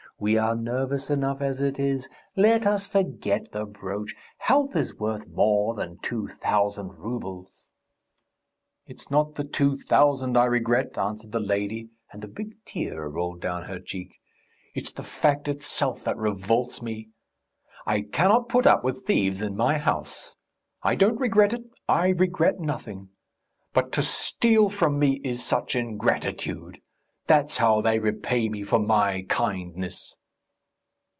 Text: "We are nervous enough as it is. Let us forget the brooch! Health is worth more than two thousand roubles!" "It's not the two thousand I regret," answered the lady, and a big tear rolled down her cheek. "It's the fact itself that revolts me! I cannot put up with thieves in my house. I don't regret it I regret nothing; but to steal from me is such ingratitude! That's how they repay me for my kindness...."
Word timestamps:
"We 0.19 0.37
are 0.37 0.55
nervous 0.55 1.09
enough 1.09 1.41
as 1.41 1.61
it 1.63 1.79
is. 1.79 2.07
Let 2.35 2.67
us 2.67 2.85
forget 2.85 3.53
the 3.53 3.65
brooch! 3.65 4.13
Health 4.37 4.75
is 4.75 4.93
worth 4.99 5.25
more 5.27 5.73
than 5.73 5.97
two 6.03 6.27
thousand 6.27 6.99
roubles!" 6.99 7.69
"It's 8.85 9.09
not 9.09 9.33
the 9.33 9.43
two 9.43 9.79
thousand 9.79 10.37
I 10.37 10.45
regret," 10.45 10.95
answered 10.95 11.31
the 11.31 11.39
lady, 11.39 11.89
and 12.11 12.23
a 12.23 12.27
big 12.27 12.63
tear 12.65 13.07
rolled 13.07 13.41
down 13.41 13.63
her 13.63 13.79
cheek. 13.79 14.19
"It's 14.75 14.91
the 14.91 15.01
fact 15.01 15.47
itself 15.47 16.03
that 16.03 16.17
revolts 16.17 16.83
me! 16.83 17.09
I 17.87 18.01
cannot 18.01 18.47
put 18.47 18.67
up 18.67 18.83
with 18.83 19.07
thieves 19.07 19.41
in 19.41 19.57
my 19.57 19.79
house. 19.79 20.35
I 20.83 20.93
don't 20.93 21.17
regret 21.19 21.51
it 21.51 21.63
I 21.89 22.09
regret 22.09 22.59
nothing; 22.59 23.09
but 23.73 23.91
to 23.93 24.03
steal 24.03 24.69
from 24.69 24.99
me 24.99 25.19
is 25.23 25.43
such 25.43 25.75
ingratitude! 25.75 26.79
That's 27.27 27.57
how 27.57 27.79
they 27.79 27.97
repay 27.97 28.49
me 28.49 28.63
for 28.63 28.79
my 28.79 29.23
kindness...." 29.29 30.15